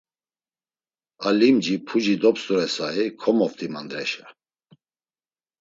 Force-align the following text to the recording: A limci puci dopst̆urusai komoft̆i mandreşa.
A 1.27 1.29
limci 1.39 1.75
puci 1.87 2.13
dopst̆urusai 2.21 3.05
komoft̆i 3.21 3.67
mandreşa. 3.73 4.25